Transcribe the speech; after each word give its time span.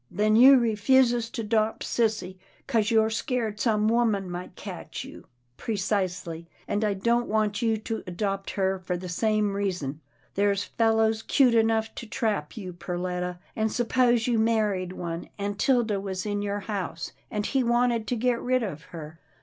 "Then 0.23 0.35
you 0.35 0.57
refuses 0.57 1.29
to 1.29 1.43
'dopt 1.43 1.83
sissy, 1.83 2.39
'cause 2.65 2.89
you're 2.89 3.11
scared 3.11 3.59
some 3.59 3.87
woman 3.87 4.31
might 4.31 4.55
catch 4.55 5.03
you? 5.03 5.27
""Precisely, 5.57 6.49
and 6.67 6.83
I 6.83 6.95
don't 6.95 7.27
want 7.27 7.61
you 7.61 7.77
to 7.77 8.01
adopt 8.07 8.49
her 8.57 8.79
for 8.79 8.97
the 8.97 9.07
same 9.07 9.53
reason. 9.53 10.01
There's 10.33 10.63
fellows 10.63 11.21
'cute 11.21 11.53
enough 11.53 11.93
to 11.93 12.07
trap 12.07 12.57
you, 12.57 12.73
Perletta, 12.73 13.37
and 13.55 13.69
s'pose 13.71 14.25
you 14.25 14.39
married 14.39 14.91
one, 14.91 15.29
and 15.37 15.59
'Tilda 15.59 15.99
was 16.01 16.25
in 16.25 16.41
your 16.41 16.61
house, 16.61 17.11
and 17.29 17.45
he 17.45 17.63
wanted 17.63 18.07
to 18.07 18.15
get 18.15 18.41
rid 18.41 18.63
of 18.63 18.85
her. 18.85 19.19